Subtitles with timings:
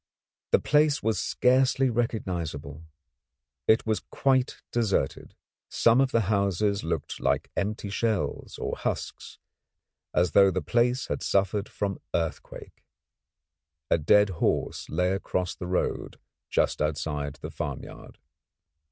[0.49, 2.87] The place was scarcely recognisable.
[3.67, 5.35] It was quite deserted;
[5.69, 9.37] some of the houses looked like empty shells or husks,
[10.11, 12.83] as though the place had suffered from earthquake.
[13.91, 16.17] A dead horse lay across the road
[16.49, 18.17] just outside the farmyard.